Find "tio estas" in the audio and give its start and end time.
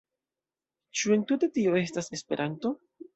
1.57-2.09